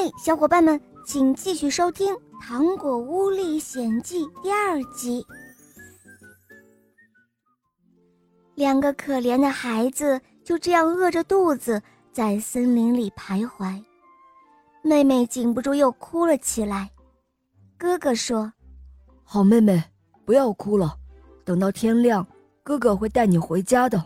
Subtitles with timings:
[0.00, 5.26] 嘿，小伙伴们，请继续收听《糖果屋历险记》第二集。
[8.54, 11.82] 两个可怜的孩子就这样饿着肚子
[12.12, 13.82] 在森林里徘徊，
[14.84, 16.88] 妹妹禁不住又哭了起来。
[17.76, 18.52] 哥哥说
[19.26, 19.82] ：“好妹妹，
[20.24, 20.96] 不要哭了，
[21.44, 22.24] 等到天亮，
[22.62, 24.00] 哥哥会带你回家的。”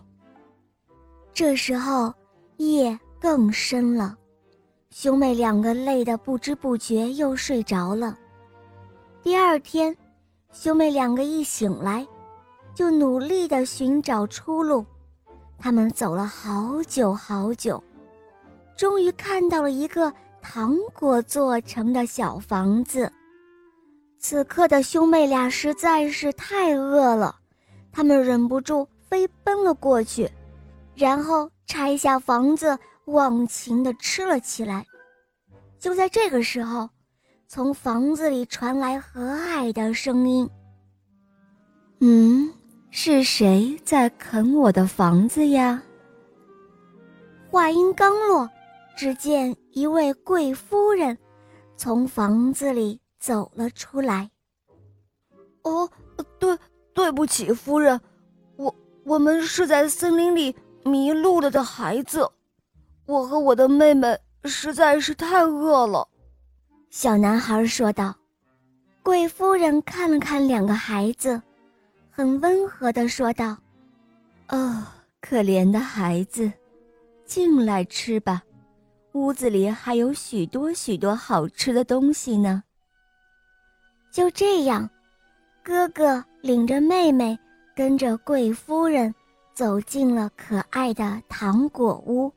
[1.35, 2.15] 这时候，
[2.57, 4.17] 夜更深了。
[4.93, 8.15] 兄妹两个累得不知不觉又睡着了。
[9.23, 9.97] 第二天，
[10.53, 12.07] 兄妹两个一醒来，
[12.75, 14.85] 就努力地寻找出路。
[15.59, 17.83] 他们走了好久好久，
[18.77, 23.11] 终于看到了一个糖果做成的小房子。
[24.19, 27.35] 此刻的兄妹俩实在是太饿了，
[27.91, 30.31] 他们忍不住飞奔了过去，
[30.95, 32.79] 然后拆下房子。
[33.07, 34.87] 忘情地吃了起来。
[35.79, 36.89] 就在这个时候，
[37.49, 40.49] 从房子里传来和蔼的声音
[42.01, 42.53] ：“嗯，
[42.91, 45.83] 是谁在啃我的房子呀？”
[47.51, 48.49] 话音刚落，
[48.97, 51.19] 只见一位贵夫人
[51.77, 54.31] 从房子里走了出来。
[55.65, 55.91] “哦，
[56.39, 56.57] 对，
[56.95, 58.01] 对不起，夫人，
[58.57, 60.55] 我我们是在森林里
[60.85, 62.31] 迷路了的孩子。”
[63.13, 66.09] 我和我的妹妹实在是太饿了，
[66.89, 68.15] 小男孩说道。
[69.03, 71.43] 贵夫人看了看两个孩子，
[72.11, 73.55] 很温和的说道
[74.49, 74.83] ：“哦，
[75.21, 76.51] 可怜的孩子，
[77.27, 78.43] 进来吃吧，
[79.13, 82.63] 屋子里还有许多许多好吃的东西呢。”
[84.11, 84.89] 就这样，
[85.63, 87.39] 哥哥领着妹妹，
[87.77, 89.15] 跟着贵夫人
[89.53, 92.33] 走进了可爱的糖果屋。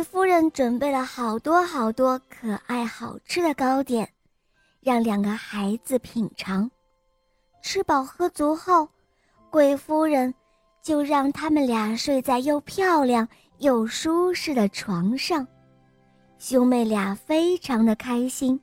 [0.00, 4.08] 贵夫人准备了好多好多可爱好吃的糕点，
[4.80, 6.70] 让两个孩子品尝。
[7.62, 8.88] 吃饱喝足后，
[9.50, 10.34] 贵夫人
[10.80, 13.28] 就让他们俩睡在又漂亮
[13.58, 15.46] 又舒适的床上。
[16.38, 18.58] 兄妹俩非常的开心。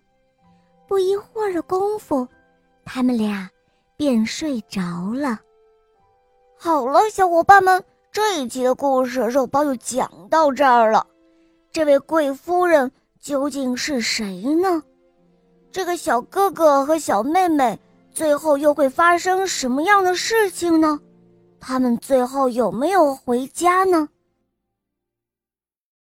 [0.88, 2.28] 不一会儿的功夫，
[2.84, 3.48] 他们俩
[3.96, 5.40] 便睡着了。
[6.58, 7.84] 好了，小伙伴们。
[8.12, 11.06] 这一集的故事，肉包就讲到这儿了。
[11.78, 14.82] 这位贵夫人究竟是谁呢？
[15.72, 17.78] 这个小哥哥和小妹妹
[18.12, 21.00] 最后又会发生什么样的事情呢？
[21.60, 24.10] 他们最后有没有回家呢？